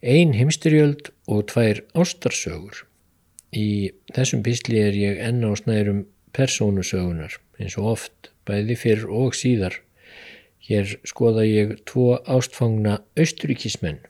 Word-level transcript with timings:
ein 0.00 0.32
heimstyrjöld 0.32 1.10
og 1.28 1.50
tvær 1.52 1.82
ástarsögur. 1.92 2.86
Í 3.52 3.92
þessum 4.14 4.42
písli 4.46 4.80
er 4.80 4.96
ég 4.96 5.20
enn 5.20 5.44
á 5.44 5.52
snærum 5.58 6.06
persónusögunar 6.32 7.36
eins 7.60 7.76
og 7.76 7.90
oft, 7.94 8.30
bæði 8.48 8.76
fyrr 8.80 9.08
og 9.10 9.36
síðar. 9.36 9.76
Hér 10.64 10.96
skoða 11.08 11.44
ég 11.44 11.76
tvo 11.88 12.20
ástfangna 12.24 13.00
austuríkismenn 13.18 14.00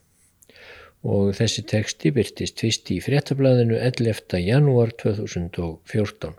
og 1.01 1.33
þessi 1.39 1.65
teksti 1.65 2.13
byrtist 2.13 2.61
fyrst 2.61 2.91
í 2.93 3.01
fréttablaðinu 3.01 3.79
11. 3.81 4.37
janúar 4.45 4.93
2014. 5.01 6.37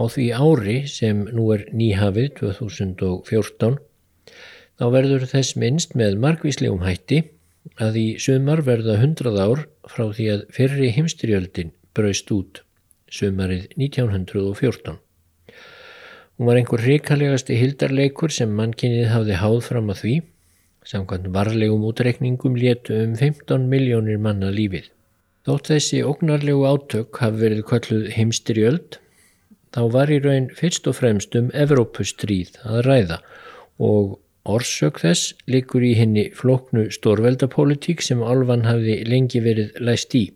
Á 0.00 0.08
því 0.08 0.26
ári 0.32 0.76
sem 0.88 1.26
nú 1.28 1.50
er 1.52 1.66
nýhafið 1.76 2.30
2014 2.38 3.76
þá 4.80 4.84
verður 4.94 5.26
þess 5.28 5.58
minnst 5.60 5.92
með 6.00 6.16
margvíslegum 6.22 6.86
hætti 6.86 7.18
að 7.84 7.98
í 8.00 8.06
sumar 8.24 8.62
verða 8.64 8.96
100 8.96 9.36
ár 9.44 9.66
frá 9.92 10.06
því 10.08 10.28
að 10.34 10.46
fyrri 10.56 10.88
himstyrjöldin 10.96 11.74
braust 11.92 12.32
út 12.32 12.62
sumarið 13.12 13.66
1914. 13.76 14.96
Hún 16.40 16.48
var 16.48 16.56
einhver 16.56 16.80
hrikalegasti 16.86 17.58
hildarleikur 17.60 18.32
sem 18.32 18.54
mannkynnið 18.56 19.10
hafði 19.12 19.36
háð 19.42 19.58
fram 19.66 19.92
að 19.92 20.00
því 20.04 20.14
samkvæmt 20.88 21.28
varlegum 21.34 21.84
útreikningum 21.90 22.56
létu 22.56 22.96
um 23.04 23.12
15 23.20 23.68
miljónir 23.68 24.16
manna 24.16 24.48
lífið. 24.54 24.88
Þótt 25.44 25.74
þessi 25.74 26.00
ógnarlegu 26.08 26.64
átök 26.64 27.20
hafi 27.20 27.42
verið 27.44 27.64
kölluð 27.68 28.08
heimstyrjöld 28.16 29.00
þá 29.74 29.82
var 29.94 30.10
í 30.10 30.18
raun 30.24 30.48
fyrst 30.56 30.88
og 30.90 30.98
fremst 30.98 31.36
um 31.38 31.50
Evrópustríð 31.54 32.58
að 32.64 32.82
ræða 32.88 33.20
og 33.80 34.18
orsök 34.48 35.00
þess 35.02 35.34
likur 35.50 35.84
í 35.84 35.92
henni 35.98 36.26
floknu 36.36 36.88
stórveldapólitík 36.94 38.02
sem 38.04 38.22
Alvan 38.24 38.66
hafði 38.66 39.00
lengi 39.08 39.42
verið 39.44 39.78
læst 39.80 40.16
í. 40.16 40.30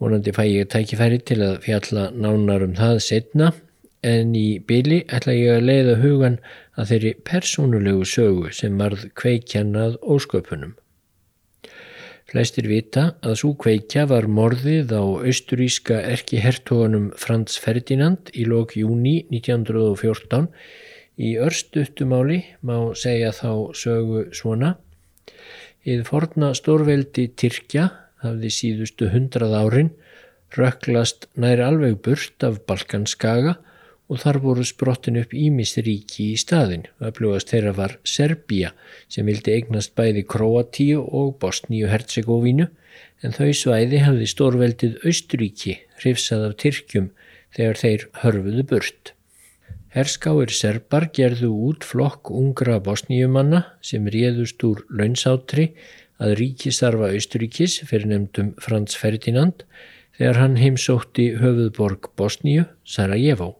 Vonandi 0.00 0.32
fæ 0.32 0.44
ég 0.48 0.70
tækifæri 0.72 1.20
til 1.28 1.40
að 1.44 1.60
fjalla 1.66 2.08
nánar 2.16 2.64
um 2.66 2.76
það 2.78 3.00
setna 3.04 3.52
en 4.06 4.34
í 4.36 4.58
byli 4.64 5.02
ætla 5.12 5.36
ég 5.36 5.58
að 5.58 5.66
leiða 5.68 5.96
hugan 6.00 6.38
að 6.80 6.92
þeirri 6.92 7.14
persónulegu 7.28 8.06
sögu 8.08 8.52
sem 8.56 8.78
varð 8.80 9.10
kveikjannað 9.20 9.98
ósköpunum. 10.00 10.72
Flestir 12.30 12.68
vita 12.70 13.08
að 13.26 13.32
svo 13.40 13.48
kveikja 13.58 14.04
var 14.06 14.28
morðið 14.30 14.92
á 14.94 15.02
austuríska 15.02 15.96
erkihertoganum 16.12 17.08
Frans 17.18 17.56
Ferdinand 17.58 18.30
í 18.38 18.44
lók 18.46 18.76
júni 18.78 19.24
1914. 19.34 20.46
Í 21.18 21.30
örstuttumáli 21.42 22.38
má 22.62 22.94
segja 22.94 23.32
þá 23.34 23.74
sögu 23.74 24.28
svona. 24.30 24.76
Íð 25.82 26.04
forna 26.06 26.52
stórveldi 26.54 27.26
Tyrkja 27.34 27.88
hafði 28.22 28.52
síðustu 28.54 29.10
hundrað 29.10 29.56
árin 29.64 29.90
röklast 30.54 31.26
nær 31.34 31.64
alveg 31.66 31.98
burt 32.04 32.46
af 32.46 32.62
Balkanskaga 32.70 33.56
og 34.10 34.18
þar 34.24 34.40
voru 34.42 34.64
sprottin 34.66 35.20
upp 35.20 35.32
Ímisríki 35.36 36.32
í 36.32 36.38
staðin. 36.40 36.88
Öflugast 36.98 37.52
þeirra 37.52 37.72
var 37.76 37.96
Serbia 38.02 38.72
sem 39.06 39.28
vildi 39.30 39.54
eignast 39.54 39.94
bæði 39.98 40.24
Kroatíu 40.26 41.04
og 41.06 41.36
Bosníu-Herzegovínu 41.42 42.66
en 43.22 43.36
þau 43.36 43.52
svæði 43.54 44.02
hafði 44.02 44.26
stórveldið 44.32 44.98
Austuríki 45.06 45.78
hrifsað 46.02 46.48
af 46.48 46.58
Tyrkjum 46.64 47.08
þegar 47.54 47.80
þeir 47.84 48.06
hörfuðu 48.24 48.66
burt. 48.72 49.14
Herskáir 49.94 50.52
serbar 50.54 51.08
gerðu 51.14 51.50
út 51.70 51.86
flokk 51.86 52.30
ungra 52.34 52.78
bosníumanna 52.82 53.64
sem 53.82 54.06
réðust 54.06 54.62
úr 54.66 54.84
launsátri 54.90 55.72
að 56.22 56.36
ríkisarfa 56.42 57.10
Austuríkis 57.14 57.80
fyrir 57.86 58.10
nefndum 58.10 58.52
Frans 58.62 58.98
Ferdinand 58.98 59.64
þegar 60.18 60.42
hann 60.42 60.60
heimsótti 60.60 61.32
höfuðborg 61.40 62.12
Bosníu, 62.18 62.68
Sarajevo. 62.84 63.59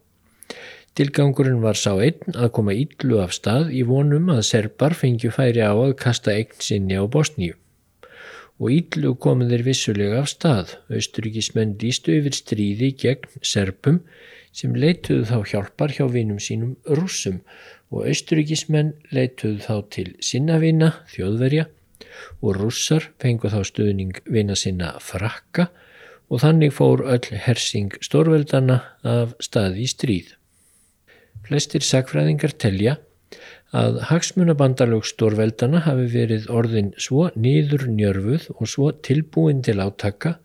Tilgangurinn 0.99 1.61
var 1.63 1.77
sá 1.79 1.93
einn 2.03 2.35
að 2.35 2.49
koma 2.57 2.73
yllu 2.75 3.21
af 3.23 3.31
stað 3.31 3.69
í 3.71 3.81
vonum 3.87 4.27
að 4.33 4.41
serbar 4.49 4.91
fengju 4.99 5.29
færi 5.31 5.63
á 5.63 5.71
að 5.71 5.93
kasta 6.01 6.33
eign 6.35 6.57
sinni 6.59 6.97
á 6.99 7.07
Bosníu. 7.07 7.55
Og 8.59 8.73
yllu 8.75 9.13
komið 9.15 9.53
þeir 9.53 9.63
vissulega 9.69 10.17
af 10.19 10.27
stað. 10.33 10.73
Austuríkismenn 10.91 11.77
lístu 11.81 12.17
yfir 12.19 12.35
stríði 12.35 12.91
gegn 13.03 13.39
serbum 13.39 14.01
sem 14.51 14.75
leituðu 14.75 15.29
þá 15.29 15.37
hjálpar 15.53 15.95
hjá 15.95 16.03
vinum 16.11 16.41
sínum 16.43 16.75
rúsum 16.99 17.39
og 17.87 18.09
austuríkismenn 18.11 18.91
leituðu 19.15 19.63
þá 19.63 19.75
til 19.95 20.09
sinnavina, 20.19 20.91
þjóðverja 21.15 21.69
og 22.43 22.59
rússar 22.59 23.07
fengu 23.23 23.47
þá 23.47 23.61
stuðning 23.71 24.19
vina 24.27 24.59
sinna 24.59 24.97
frakka 24.99 25.69
og 26.27 26.43
þannig 26.43 26.75
fór 26.75 27.07
öll 27.15 27.41
hersing 27.47 27.95
stórveldana 28.03 28.81
af 29.07 29.35
staði 29.39 29.87
í 29.87 29.89
stríð. 29.95 30.35
Flestir 31.51 31.83
sagfræðingar 31.83 32.53
telja 32.63 32.93
að 33.75 33.97
hagsmunabandalög 34.07 35.03
stórveldana 35.03 35.81
hafi 35.83 36.05
verið 36.13 36.45
orðin 36.47 36.93
svo 36.95 37.25
nýður 37.35 37.89
njörfuð 37.91 38.45
og 38.53 38.69
svo 38.71 38.91
tilbúin 39.03 39.59
til 39.67 39.75
átaka 39.83 40.37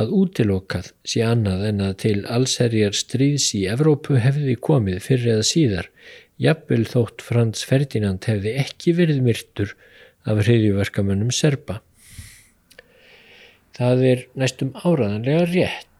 að 0.00 0.14
útilokað 0.16 0.88
sé 1.12 1.20
annað 1.28 1.64
en 1.70 1.82
að 1.84 1.92
til 2.04 2.14
allserjar 2.38 2.96
stríðs 2.96 3.50
í 3.58 3.66
Evrópu 3.68 4.16
hefði 4.20 4.54
komið 4.68 5.02
fyrir 5.04 5.34
eða 5.34 5.46
síðar, 5.50 5.90
jafnvel 6.40 6.86
þótt 6.88 7.24
Frans 7.26 7.64
Ferdinand 7.68 8.24
hefði 8.28 8.54
ekki 8.64 8.94
verið 8.96 9.20
myrtur 9.28 9.74
af 10.24 10.40
hriðjuverkamönnum 10.46 11.36
Serba. 11.36 11.82
Það 13.76 14.06
er 14.14 14.24
næstum 14.40 14.72
áraðanlega 14.80 15.44
rétt 15.52 15.92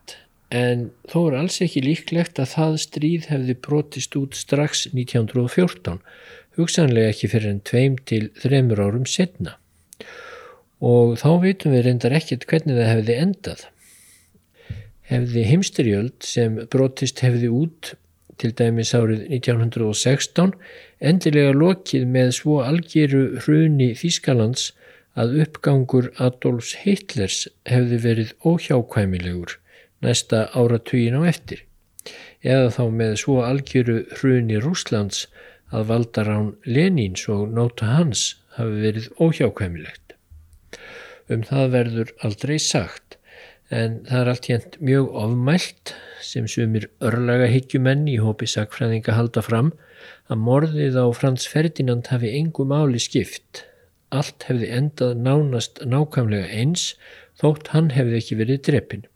en 0.56 0.88
þó 1.10 1.18
er 1.28 1.36
alls 1.40 1.60
ekki 1.64 1.82
líklegt 1.84 2.40
að 2.40 2.52
það 2.54 2.76
stríð 2.84 3.28
hefði 3.32 3.56
brotist 3.66 4.16
út 4.18 4.36
strax 4.38 4.86
1914, 4.92 6.00
hugsanlega 6.56 7.12
ekki 7.12 7.30
fyrir 7.32 7.52
enn 7.52 7.62
tveim 7.66 7.96
til 8.08 8.28
þreymur 8.40 8.82
árum 8.86 9.06
setna. 9.10 9.56
Og 10.80 11.16
þá 11.20 11.30
veitum 11.44 11.74
við 11.74 11.86
reyndar 11.86 12.16
ekkert 12.16 12.46
hvernig 12.48 12.78
það 12.78 12.92
hefði 12.92 13.18
endað. 13.26 13.66
Hefði 15.06 15.44
heimstyrjöld 15.50 16.26
sem 16.26 16.58
brotist 16.72 17.22
hefði 17.24 17.52
út 17.52 17.92
til 18.40 18.52
dæmis 18.56 18.92
árið 18.96 19.26
1916 19.38 20.54
endilega 21.10 21.52
lokið 21.56 22.08
með 22.16 22.32
svo 22.40 22.58
algjöru 22.64 23.22
hruni 23.44 23.92
Þýskalands 23.96 24.72
að 25.16 25.38
uppgangur 25.46 26.10
Adolfs 26.20 26.74
Hitlers 26.82 27.46
hefði 27.68 28.00
verið 28.04 28.34
óhjákvæmilegur 28.44 29.56
næsta 30.06 30.46
áratugin 30.54 31.18
á 31.18 31.22
eftir 31.28 31.66
eða 32.46 32.70
þá 32.76 32.82
með 33.00 33.14
svo 33.22 33.36
algjöru 33.42 34.00
hruni 34.18 34.58
Rúslands 34.62 35.26
að 35.74 35.88
valdarán 35.90 36.50
Lenins 36.66 37.26
og 37.32 37.48
nóta 37.54 37.88
hans 37.90 38.36
hafi 38.56 38.82
verið 38.84 39.08
óhjákvæmilegt. 39.18 40.14
Um 41.26 41.42
það 41.42 41.72
verður 41.74 42.12
aldrei 42.26 42.58
sagt 42.62 43.16
en 43.74 44.02
það 44.06 44.20
er 44.20 44.30
allt 44.30 44.48
jænt 44.50 44.76
mjög 44.78 45.08
ofmælt 45.22 45.94
sem 46.22 46.46
sumir 46.50 46.86
örlaga 47.02 47.48
higgjumenn 47.50 48.06
í 48.10 48.20
hópi 48.22 48.46
sakfræðinga 48.50 49.16
halda 49.16 49.42
fram 49.42 49.72
að 50.30 50.42
morðið 50.46 51.00
á 51.02 51.06
Frans 51.18 51.48
Ferdinand 51.50 52.12
hafi 52.12 52.30
engu 52.38 52.66
máli 52.68 53.02
skipt. 53.02 53.64
Allt 54.14 54.46
hefði 54.46 54.70
endað 54.70 55.18
nánast 55.26 55.82
nákvæmlega 55.82 56.46
eins 56.54 56.92
þótt 57.40 57.72
hann 57.74 57.90
hefði 57.96 58.20
ekki 58.20 58.38
verið 58.38 58.62
dreppin. 58.68 59.06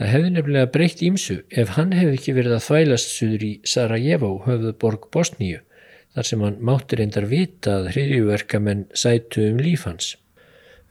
Það 0.00 0.08
hefði 0.14 0.28
nefnilega 0.32 0.68
breytt 0.72 1.00
ímsu 1.04 1.34
ef 1.60 1.74
hann 1.76 1.90
hefði 1.92 2.16
ekki 2.16 2.32
verið 2.32 2.54
að 2.56 2.62
þvælast 2.64 3.10
suður 3.12 3.42
í 3.44 3.50
Sarajevo, 3.68 4.30
höfðu 4.46 4.70
borg 4.80 5.02
Bosníu, 5.12 5.58
þar 6.16 6.26
sem 6.28 6.44
hann 6.46 6.54
máttir 6.64 7.02
endar 7.04 7.26
vita 7.28 7.74
að 7.74 7.90
hriðjuverkamenn 7.92 8.86
sætu 8.96 9.42
um 9.50 9.58
lífhans. 9.60 10.14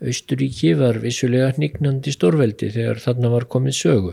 Austuríki 0.06 0.76
var 0.78 1.00
vissulega 1.02 1.48
hnignandi 1.58 2.14
stórveldi 2.14 2.70
þegar 2.76 3.02
þarna 3.02 3.32
var 3.34 3.48
komið 3.56 3.76
sögu, 3.80 4.12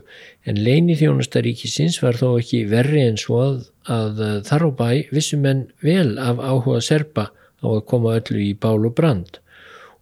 en 0.48 0.62
leini 0.64 0.96
þjónastaríkisins 0.96 2.00
var 2.00 2.16
þó 2.16 2.30
ekki 2.38 2.62
verri 2.70 3.02
en 3.04 3.20
svo 3.20 3.42
að, 3.44 3.58
að 3.92 4.22
þar 4.48 4.64
á 4.64 4.70
bæ 4.80 4.88
vissumenn 5.12 5.66
vel 5.84 6.16
af 6.16 6.40
áhuga 6.40 6.80
serpa 6.80 7.26
á 7.36 7.66
að 7.68 7.84
koma 7.92 8.16
öllu 8.16 8.40
í 8.48 8.54
bál 8.56 8.80
og 8.80 8.96
brand 8.96 9.42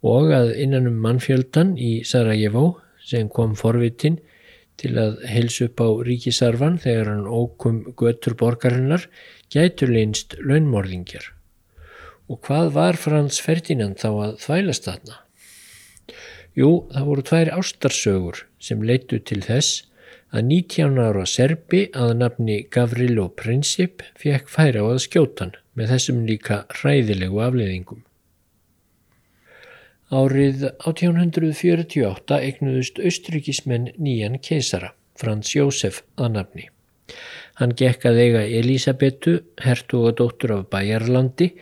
og 0.06 0.30
að 0.36 0.54
innanum 0.60 1.02
mannfjöldan 1.02 1.74
í 1.80 2.04
Sarajevo 2.06 2.76
sem 3.02 3.26
kom 3.32 3.58
forvitin 3.58 4.20
til 4.80 4.94
að 5.00 5.22
helsa 5.30 5.68
upp 5.68 5.82
á 5.82 5.88
ríkisarfan 6.08 6.78
þegar 6.82 7.10
hann 7.12 7.26
ókum 7.30 7.80
göttur 7.98 8.36
borgarinnar 8.38 9.06
gætur 9.52 9.92
leinst 9.94 10.36
launmorðingjar. 10.42 11.30
Og 12.30 12.40
hvað 12.46 12.70
var 12.74 12.98
Frans 12.98 13.40
Ferdinand 13.44 14.00
þá 14.00 14.08
að 14.12 14.36
þvælast 14.44 14.88
þarna? 14.88 15.18
Jú, 16.54 16.70
það 16.94 17.10
voru 17.10 17.26
tvær 17.28 17.50
ástarsögur 17.58 18.44
sem 18.62 18.82
leittu 18.86 19.18
til 19.18 19.42
þess 19.44 19.82
að 20.34 20.48
19 20.50 20.98
ára 21.02 21.26
serbi 21.30 21.84
að 21.94 22.16
nafni 22.22 22.62
Gavrilo 22.74 23.28
Princip 23.38 24.02
fekk 24.18 24.50
færa 24.50 24.82
á 24.82 24.86
að 24.94 25.04
skjótan 25.06 25.54
með 25.78 25.94
þessum 25.94 26.24
líka 26.26 26.64
ræðilegu 26.80 27.42
afleðingum. 27.42 28.02
Árið 30.12 30.66
1848 30.84 32.36
eignuðust 32.36 32.98
austrykismenn 33.00 33.94
nýjan 33.96 34.36
keisara, 34.44 34.90
Frans 35.16 35.54
Jósef 35.54 36.02
að 36.20 36.34
nafni. 36.34 36.66
Hann 37.56 37.72
gekk 37.78 38.04
að 38.10 38.20
eiga 38.20 38.42
Elisabetu, 38.58 39.38
hertugadóttur 39.64 40.58
af 40.58 40.68
Bæjarlandi 40.74 41.54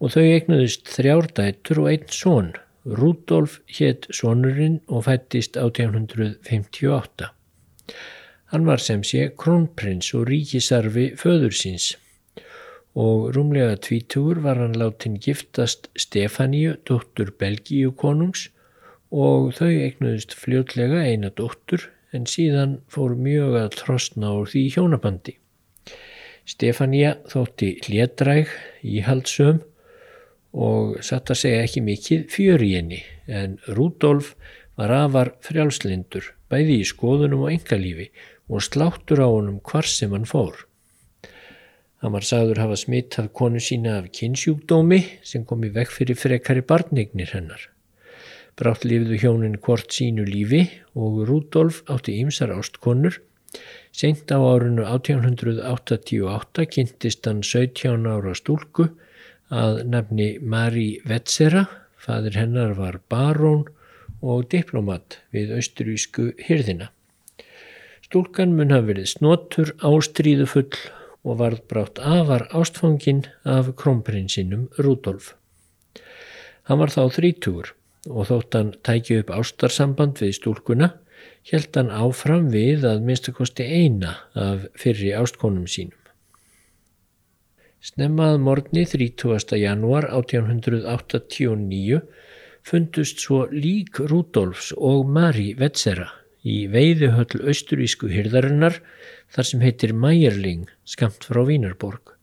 og 0.00 0.14
þau 0.14 0.24
eignuðust 0.24 0.88
þrjárdættur 0.94 1.82
og 1.84 1.90
einn 1.92 2.08
són. 2.08 2.52
Rúdolf 2.88 3.58
hétt 3.68 4.08
sonurinn 4.16 4.80
og 4.88 5.04
fættist 5.04 5.58
1858. 5.60 7.28
Hann 8.50 8.64
var 8.66 8.80
sem 8.80 9.04
sé 9.04 9.28
krónprins 9.36 10.14
og 10.16 10.30
ríkisarfi 10.30 11.10
föður 11.20 11.52
síns 11.52 11.92
og 12.98 13.30
rúmlega 13.36 13.76
tvítugur 13.78 14.40
var 14.42 14.58
hann 14.58 14.74
látin 14.74 15.18
giftast 15.22 15.88
Stefáníu, 15.94 16.76
dóttur 16.86 17.30
Belgíu 17.38 17.92
konungs 17.94 18.48
og 19.10 19.54
þau 19.58 19.70
eignuðist 19.70 20.34
fljótlega 20.34 21.04
eina 21.06 21.30
dóttur 21.30 21.90
en 22.12 22.26
síðan 22.26 22.80
fór 22.90 23.14
mjög 23.14 23.56
að 23.60 23.76
trostna 23.78 24.32
úr 24.34 24.50
því 24.50 24.64
hjónabandi. 24.74 25.36
Stefania 26.46 27.16
þótti 27.30 27.76
hlédræg 27.86 28.50
í 28.82 29.02
haldsöm 29.06 29.60
og 30.50 30.98
satt 31.06 31.30
að 31.30 31.42
segja 31.44 31.66
ekki 31.66 31.84
mikið 31.86 32.24
fjör 32.32 32.64
í 32.66 32.72
henni 32.74 33.02
en 33.30 33.58
Rúdolf 33.70 34.34
var 34.80 34.90
afar 34.96 35.34
frjálslindur 35.46 36.32
bæði 36.50 36.80
í 36.80 36.88
skoðunum 36.88 37.46
og 37.46 37.52
engalífi 37.54 38.08
og 38.50 38.64
sláttur 38.66 39.22
á 39.22 39.28
honum 39.30 39.60
hvar 39.62 39.86
sem 39.86 40.10
hann 40.10 40.26
fór. 40.26 40.66
Hann 42.00 42.14
var 42.16 42.24
sagður 42.24 42.62
hafa 42.62 42.78
smittað 42.80 43.26
konu 43.36 43.60
sína 43.60 43.98
af 44.00 44.06
kynnsjúkdómi 44.16 45.00
sem 45.26 45.44
kom 45.44 45.66
í 45.66 45.72
vekk 45.74 45.90
fyrir 45.92 46.16
frekari 46.16 46.62
barnignir 46.64 47.34
hennar. 47.34 47.66
Brátt 48.56 48.86
lifðu 48.88 49.18
hjónin 49.20 49.58
hvort 49.60 49.92
sínu 49.92 50.24
lífi 50.24 50.62
og 50.96 51.18
Rúdolf 51.28 51.82
átti 51.92 52.16
ýmsar 52.22 52.54
ástkonur. 52.56 53.18
Sengt 53.92 54.32
á 54.32 54.40
árinu 54.40 54.86
1888 54.88 56.66
kynntist 56.72 57.28
hann 57.28 57.42
17 57.44 58.08
ára 58.08 58.32
stúlku 58.38 58.88
að 59.52 59.82
nefni 59.92 60.30
Marí 60.40 61.02
Vetsera, 61.04 61.66
fadir 62.00 62.38
hennar 62.38 62.72
var 62.78 63.00
barón 63.12 63.66
og 64.20 64.48
diplomat 64.52 65.18
við 65.36 65.52
austurísku 65.58 66.30
hyrðina. 66.46 66.88
Stúlkan 68.08 68.56
mun 68.56 68.72
hafa 68.72 68.88
verið 68.94 69.12
snotur, 69.12 69.74
ástríðufull 69.84 70.72
og 71.24 71.40
varð 71.40 71.60
brátt 71.68 72.00
afar 72.00 72.46
ástfangin 72.56 73.26
af 73.44 73.74
krómprinsinum 73.76 74.68
Rúdolf. 74.78 75.34
Hann 76.68 76.80
var 76.80 76.92
þá 76.92 77.02
þrítúr 77.16 77.72
og 78.08 78.28
þótt 78.30 78.56
hann 78.56 78.74
tæki 78.86 79.20
upp 79.20 79.32
ástarsamband 79.36 80.20
við 80.22 80.36
stúlkuna, 80.38 80.92
held 81.50 81.76
hann 81.76 81.90
áfram 81.92 82.48
við 82.52 82.86
að 82.88 83.04
minnstakosti 83.04 83.64
eina 83.66 84.16
af 84.34 84.68
fyrri 84.80 85.12
ástkonum 85.16 85.66
sínum. 85.68 85.96
Snemmað 87.80 88.40
morgni 88.44 88.84
30. 88.84 89.56
januar 89.56 90.04
1889 90.12 92.00
fundust 92.62 93.22
svo 93.24 93.46
lík 93.52 94.02
Rúdolfs 94.10 94.74
og 94.76 95.08
Mari 95.08 95.54
Vetsera 95.56 96.10
í 96.44 96.66
veiðuhöll 96.72 97.40
austurísku 97.48 98.08
hyrðarinnar 98.12 98.80
þar 99.34 99.46
sem 99.46 99.62
heitir 99.64 99.92
Mæjerling 99.94 100.66
skamt 100.88 101.26
frá 101.28 101.42
Vínarborg. 101.46 102.16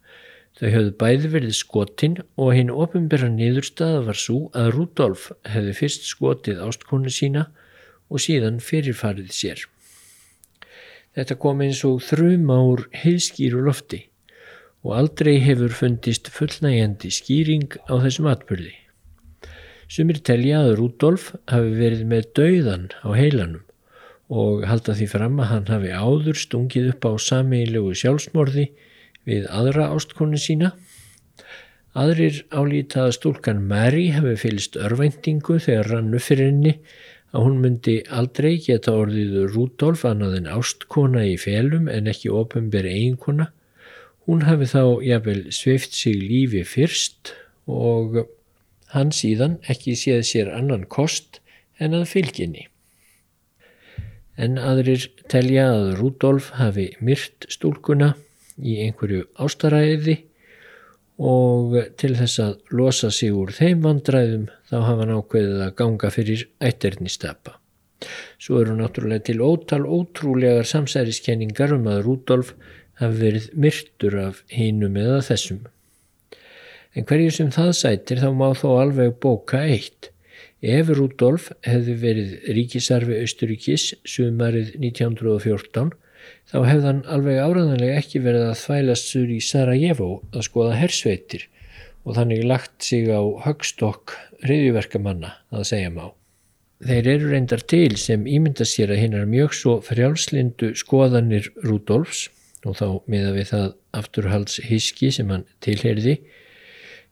Þau 0.58 0.68
höfðu 0.74 0.94
bæði 0.98 1.30
verið 1.36 1.54
skotinn 1.54 2.18
og 2.36 2.56
hinn 2.58 2.74
ofinbæra 2.74 3.30
niðurstaða 3.30 4.02
var 4.08 4.18
svo 4.18 4.48
að 4.58 4.72
Rudolf 4.74 5.28
hefði 5.46 5.76
fyrst 5.78 6.08
skotið 6.10 6.64
ástkonu 6.66 7.14
sína 7.14 7.46
og 8.10 8.24
síðan 8.24 8.58
fyrirfarið 8.64 9.30
sér. 9.38 9.62
Þetta 11.18 11.38
kom 11.42 11.62
eins 11.66 11.84
og 11.86 12.02
þrjum 12.06 12.50
ár 12.54 12.84
heiðskýru 13.04 13.62
lofti 13.68 14.04
og 14.86 14.96
aldrei 14.98 15.38
hefur 15.44 15.74
fundist 15.74 16.32
fullnægjandi 16.34 17.12
skýring 17.14 17.78
á 17.90 17.94
þessum 18.04 18.30
atbyrði. 18.32 18.74
Sumir 19.88 20.20
telja 20.26 20.66
að 20.66 20.76
Rudolf 20.82 21.32
hafi 21.48 21.74
verið 21.78 22.04
með 22.10 22.30
dauðan 22.38 22.90
á 23.06 23.10
heilanum 23.16 23.67
og 24.28 24.66
halda 24.68 24.96
því 24.98 25.08
fram 25.12 25.40
að 25.40 25.50
hann 25.52 25.70
hafi 25.72 25.92
áður 25.96 26.40
stungið 26.42 26.92
upp 26.94 27.08
á 27.08 27.12
samílegu 27.28 27.94
sjálfsmorði 27.96 28.68
við 29.28 29.48
aðra 29.52 29.90
ástkonu 29.96 30.40
sína. 30.40 30.74
Aðrir 31.98 32.44
álítið 32.52 33.04
að 33.08 33.14
stúlkan 33.18 33.62
Mary 33.68 34.10
hafi 34.14 34.36
fylgst 34.38 34.78
örvæntingu 34.78 35.58
þegar 35.64 35.94
rannu 35.96 36.20
fyrir 36.22 36.52
henni 36.52 36.76
að 37.34 37.48
hún 37.48 37.62
myndi 37.64 38.00
aldrei 38.14 38.58
geta 38.64 38.94
orðið 38.96 39.40
Rudolf 39.56 40.06
annað 40.08 40.38
en 40.42 40.52
ástkona 40.58 41.26
í 41.28 41.38
felum 41.42 41.88
en 41.92 42.12
ekki 42.12 42.32
ofinberi 42.32 42.94
eiginkona 42.94 43.52
Hún 44.28 44.42
hafi 44.44 44.66
þá 44.68 44.82
jafnvel 45.08 45.54
sveift 45.56 45.94
sig 45.96 46.18
lífi 46.20 46.66
fyrst 46.68 47.30
og 47.64 48.26
hann 48.92 49.14
síðan 49.16 49.54
ekki 49.72 49.94
séð 49.96 50.26
sér 50.28 50.50
annan 50.52 50.84
kost 50.92 51.40
en 51.80 51.96
að 51.96 52.10
fylginni. 52.12 52.66
En 54.38 54.58
aðrir 54.62 55.08
telja 55.32 55.68
að 55.74 55.96
Rudolf 55.98 56.52
hafi 56.60 56.92
myrt 57.02 57.48
stúlkuna 57.50 58.14
í 58.62 58.78
einhverju 58.86 59.26
ástaræði 59.42 60.20
og 61.18 61.74
til 61.98 62.14
þess 62.18 62.42
að 62.44 62.76
losa 62.78 63.10
sig 63.14 63.34
úr 63.34 63.50
þeim 63.56 63.82
vandræðum 63.86 64.50
þá 64.70 64.76
hafa 64.78 65.00
hann 65.02 65.16
ákveðið 65.18 65.64
að 65.66 65.78
ganga 65.80 66.12
fyrir 66.14 66.44
ætternistapa. 66.62 67.56
Svo 68.38 68.62
eru 68.62 68.76
náttúrulega 68.78 69.26
til 69.32 69.42
ótal 69.42 69.88
ótrúlegar 69.90 70.68
samsæriskenningar 70.70 71.74
um 71.74 71.90
að 71.90 72.04
Rudolf 72.06 72.54
hafi 73.02 73.18
verið 73.24 73.50
myrtur 73.58 74.20
af 74.22 74.44
hínum 74.54 75.00
eða 75.02 75.24
þessum. 75.26 75.64
En 76.94 77.06
hverju 77.10 77.34
sem 77.34 77.50
það 77.54 77.74
sætir 77.78 78.22
þá 78.22 78.30
má 78.38 78.52
þó 78.58 78.70
alveg 78.82 79.18
bóka 79.22 79.64
eitt. 79.66 80.12
Ef 80.58 80.88
Rudolf 80.90 81.52
hefði 81.62 81.94
verið 82.02 82.30
ríkisarfi 82.50 83.20
Östuríkis 83.22 83.92
sumarið 84.10 84.72
1914 84.80 85.92
þá 86.50 86.58
hefðan 86.66 87.02
alveg 87.06 87.38
áraðanlega 87.38 88.00
ekki 88.00 88.22
verið 88.26 88.48
að 88.48 88.62
þvælast 88.64 89.12
sur 89.12 89.30
í 89.30 89.38
Sarajevo 89.38 90.08
að 90.34 90.48
skoða 90.48 90.80
hersveitir 90.80 91.44
og 92.08 92.18
þannig 92.18 92.42
lagt 92.50 92.88
sig 92.88 93.06
á 93.06 93.22
högstokk 93.46 94.16
hriðjuverkamanna 94.48 95.36
að 95.54 95.68
segja 95.70 95.92
má. 95.94 96.08
Þeir 96.82 97.10
eru 97.12 97.30
reyndar 97.34 97.62
til 97.62 97.94
sem 98.02 98.26
ímynda 98.26 98.66
sér 98.66 98.96
að 98.96 99.02
hinnar 99.04 99.30
mjög 99.30 99.54
svo 99.54 99.76
frjálslindu 99.86 100.72
skoðanir 100.78 101.52
Rudolfs 101.68 102.32
og 102.66 102.80
þá 102.80 102.88
miða 103.06 103.36
við 103.36 103.52
það 103.52 103.68
afturhalds 103.98 104.58
hiski 104.66 105.12
sem 105.14 105.30
hann 105.30 105.46
tilherði 105.62 106.18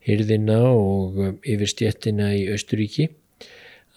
hyrðina 0.05 0.63
og 0.65 1.45
yfirstjettina 1.45 2.31
í 2.39 2.47
Östuríki 2.53 3.11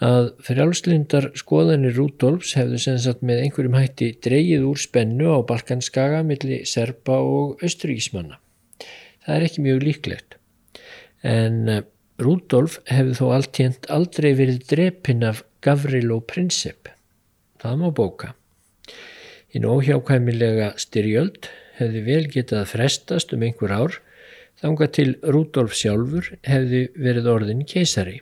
að 0.04 0.28
frjálslindar 0.46 1.32
skoðanir 1.38 1.96
Rúdolfs 1.96 2.54
hefðu 2.58 2.78
senst 2.82 3.22
með 3.26 3.42
einhverjum 3.44 3.78
hætti 3.78 4.12
dreyið 4.22 4.66
úr 4.68 4.78
spennu 4.78 5.32
á 5.34 5.38
Balkanskaga 5.46 6.22
millir 6.26 6.66
Serba 6.70 7.18
og 7.18 7.64
Östuríkismanna. 7.66 8.38
Það 9.26 9.36
er 9.36 9.46
ekki 9.48 9.64
mjög 9.64 9.86
líklegt 9.88 10.36
en 11.26 11.56
uh, 11.68 11.82
Rúdolf 12.18 12.78
hefði 12.90 13.14
þó 13.18 13.26
alltjent 13.34 13.88
aldrei 13.94 14.32
verið 14.38 14.64
drepinn 14.70 15.26
af 15.26 15.44
Gavrilo 15.62 16.20
Prinsep. 16.22 16.90
Það 17.58 17.76
má 17.82 17.88
bóka. 17.94 18.32
Hinn 19.50 19.66
óhjákvæmilega 19.66 20.72
styrjöld 20.78 21.50
hefði 21.78 22.04
vel 22.06 22.24
getað 22.30 22.70
frestast 22.70 23.34
um 23.34 23.42
einhver 23.46 23.74
ár 23.74 23.98
þanga 24.62 24.90
til 24.94 25.12
Rúdolf 25.22 25.74
sjálfur 25.78 26.32
hefði 26.46 26.88
verið 26.98 27.30
orðin 27.34 27.66
keisari. 27.66 28.20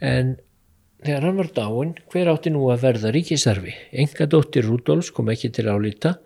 En 0.00 0.34
þegar 1.04 1.28
hann 1.28 1.38
var 1.40 1.52
dáin, 1.56 1.94
hver 2.12 2.32
átti 2.32 2.52
nú 2.52 2.66
að 2.72 2.84
verða 2.86 3.12
ríkisarfi? 3.14 3.76
Enga 3.92 4.26
dóttir 4.32 4.66
Rúdolfs 4.68 5.12
kom 5.14 5.30
ekki 5.32 5.52
til 5.52 5.68
álita 5.68 6.16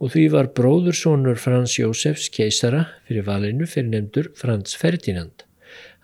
og 0.00 0.14
því 0.14 0.24
var 0.32 0.48
bróðursónur 0.56 1.38
Frans 1.38 1.76
Jósefs 1.76 2.30
keisara 2.32 2.86
fyrir 3.08 3.26
valinu 3.26 3.68
fyrir 3.68 3.90
nefndur 3.92 4.30
Frans 4.38 4.78
Ferdinand. 4.78 5.44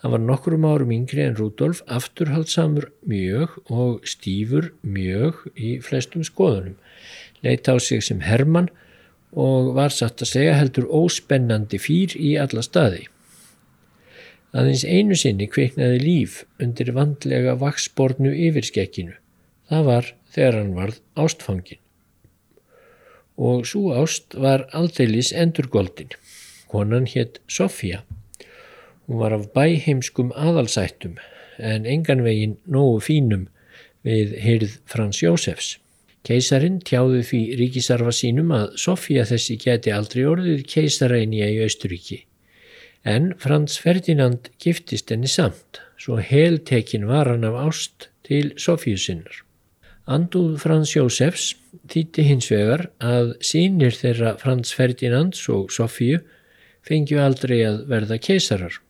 Hann 0.02 0.12
var 0.12 0.20
nokkrum 0.22 0.66
árum 0.68 0.92
yngri 0.92 1.22
en 1.25 1.38
Rudolf 1.38 1.80
afturhaldsamur 1.88 2.90
mjög 3.08 3.56
og 3.72 4.04
stífur 4.04 4.72
mjög 4.84 5.46
í 5.56 5.78
flestum 5.82 6.26
skoðunum. 6.26 6.76
Leita 7.42 7.72
á 7.72 7.76
sig 7.80 8.04
sem 8.04 8.20
Hermann 8.20 8.68
og 9.32 9.72
var 9.76 9.94
satt 9.94 10.20
að 10.22 10.32
segja 10.34 10.58
heldur 10.58 10.86
óspennandi 10.92 11.80
fýr 11.80 12.14
í 12.20 12.36
alla 12.40 12.62
staði. 12.64 13.06
Aðeins 14.54 14.84
einu 14.86 15.16
sinni 15.18 15.48
kviknaði 15.50 15.98
líf 16.02 16.36
undir 16.62 16.92
vandlega 16.94 17.56
vaksbornu 17.60 18.30
yfirskekkinu. 18.30 19.16
Það 19.66 19.88
var 19.90 20.12
þegar 20.34 20.58
hann 20.60 20.74
varð 20.76 21.00
ástfangin. 21.18 21.80
Og 23.36 23.66
svo 23.68 23.96
ást 23.98 24.36
var 24.38 24.68
aldeilis 24.72 25.32
endurgoldin. 25.32 26.14
Konan 26.70 27.08
hétt 27.10 27.40
Sofía. 27.48 28.04
Hún 29.06 29.20
var 29.20 29.34
af 29.36 29.50
bæheimskum 29.54 30.32
aðalsættum 30.34 31.18
en 31.58 31.86
engan 31.86 32.22
veginn 32.24 32.56
nógu 32.66 33.00
fínum 33.02 33.46
við 34.06 34.36
hyrð 34.42 34.78
Frans 34.86 35.22
Jósefs. 35.22 35.76
Keisarin 36.26 36.80
tjáði 36.82 37.22
því 37.26 37.40
ríkisarfa 37.60 38.14
sínum 38.14 38.50
að 38.54 38.72
Sofía 38.82 39.26
þessi 39.28 39.58
geti 39.62 39.92
aldrei 39.94 40.24
orðið 40.26 40.64
keisarænja 40.70 41.50
í 41.54 41.60
Austuríki. 41.66 42.25
En 43.06 43.30
Frans 43.38 43.76
Ferdinand 43.78 44.48
giftist 44.58 45.12
henni 45.14 45.28
samt, 45.30 45.78
svo 45.94 46.18
heltekin 46.18 47.06
var 47.06 47.30
hann 47.30 47.46
af 47.46 47.58
ást 47.68 48.08
til 48.26 48.50
Sofíu 48.58 48.98
sinnar. 48.98 49.44
Andúð 50.10 50.56
Frans 50.62 50.96
Jósefs 50.96 51.52
þýtti 51.86 52.25
hins 52.26 52.50
vegar 52.50 52.88
að 52.98 53.36
sínir 53.46 53.94
þeirra 53.94 54.34
Frans 54.40 54.75
Ferdinands 54.75 55.44
og 55.54 55.70
Sofíu 55.75 56.18
fengju 56.86 57.22
aldrei 57.22 57.60
að 57.66 57.84
verða 57.90 58.18
keisarar 58.22 58.80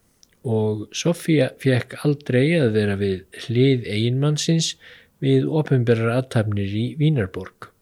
og 0.46 0.86
Sofía 0.94 1.50
fekk 1.60 1.98
aldrei 2.06 2.54
að 2.56 2.70
vera 2.76 2.94
við 3.00 3.24
hlið 3.46 3.88
eiginmannsins 3.90 4.76
við 5.22 5.48
ofinberrar 5.48 6.20
aðtapnir 6.20 6.70
í 6.70 6.86
Vínarborg. 7.00 7.72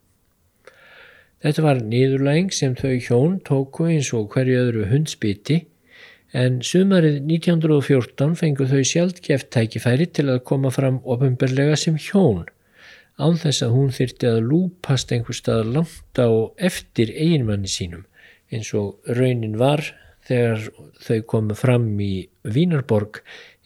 Þetta 1.45 1.65
var 1.67 1.83
niðurlæging 1.85 2.51
sem 2.57 2.75
þau 2.79 2.95
hjón 3.05 3.39
tóku 3.45 3.91
eins 3.91 4.11
og 4.17 4.31
hverju 4.33 4.63
öðru 4.63 4.87
hundsbytti 4.89 5.59
en 6.35 6.59
sumarið 6.67 7.21
1914 7.23 8.35
fengu 8.41 8.67
þau 8.67 8.83
sjálfgeft 8.91 9.53
tækifæri 9.55 10.09
til 10.11 10.27
að 10.33 10.43
koma 10.51 10.73
fram 10.75 10.99
ofinberlega 11.05 11.77
sem 11.79 11.99
hjón 12.01 12.43
án 13.23 13.37
þess 13.39 13.63
að 13.63 13.75
hún 13.77 13.93
þyrti 13.95 14.31
að 14.31 14.41
lúpast 14.51 15.13
einhver 15.15 15.39
stað 15.39 15.71
langt 15.77 16.19
á 16.19 16.29
eftir 16.59 17.13
eiginmanni 17.15 17.71
sínum 17.71 18.03
eins 18.51 18.73
og 18.75 18.99
raunin 19.07 19.55
var 19.61 19.85
þegar 20.27 20.69
þau 21.05 21.19
komu 21.31 21.57
fram 21.59 21.89
í 22.01 22.27
Vínarborg 22.43 23.21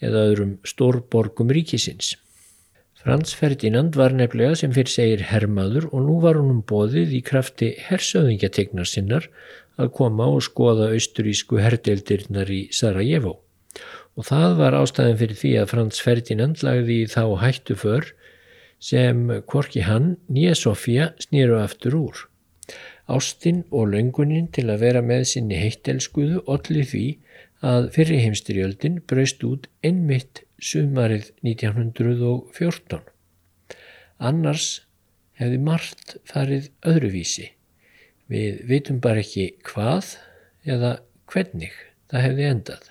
eða 0.05 0.25
öðrum 0.31 0.57
stórborgum 0.67 1.53
ríkisins. 1.55 2.17
Frans 2.99 3.33
Ferdinand 3.39 3.95
var 3.97 4.15
nefnilega 4.15 4.59
sem 4.59 4.75
fyrir 4.75 4.91
segir 4.91 5.25
hermaður 5.31 5.87
og 5.93 6.03
nú 6.05 6.19
var 6.25 6.39
honum 6.41 6.65
bóðið 6.67 7.15
í 7.15 7.23
krafti 7.25 7.71
hersöðingjategnar 7.87 8.91
sinnar 8.91 9.29
að 9.79 9.93
koma 9.99 10.29
og 10.35 10.43
skoða 10.47 10.91
austurísku 10.95 11.61
herdeildirnar 11.63 12.51
í 12.51 12.67
Sarajevo. 12.75 13.39
Og 14.19 14.27
það 14.27 14.57
var 14.59 14.77
ástæðin 14.79 15.21
fyrir 15.21 15.39
því 15.39 15.53
að 15.61 15.69
Frans 15.73 16.01
Ferdinand 16.03 16.65
lagði 16.67 16.99
þá 17.11 17.23
hættu 17.43 17.77
för 17.79 18.11
sem 18.83 19.29
Korki 19.47 19.85
hann, 19.87 20.17
Nýja 20.31 20.57
Sofía, 20.59 21.13
snýru 21.23 21.59
aftur 21.63 21.97
úr. 21.99 22.25
Ástinn 23.09 23.65
og 23.71 23.89
löngunin 23.95 24.51
til 24.53 24.67
að 24.69 24.83
vera 24.85 25.03
með 25.03 25.25
sinni 25.33 25.59
heittelskuðu 25.59 26.43
olli 26.51 26.85
því 26.87 27.07
að 27.65 27.89
fyrri 27.95 28.19
heimstyrjöldin 28.23 29.01
braust 29.09 29.43
út 29.47 29.67
einmitt 29.83 30.45
sumarið 30.63 31.31
1914. 31.47 33.01
Annars 34.19 34.69
hefði 35.39 35.63
margt 35.63 36.19
farið 36.29 36.69
öðruvísi. 36.87 37.53
Við 38.29 38.63
vitum 38.69 39.01
bara 39.01 39.23
ekki 39.25 39.47
hvað 39.65 40.15
eða 40.69 40.99
hvernig 41.33 41.73
það 42.13 42.25
hefði 42.27 42.49
endað. 42.53 42.89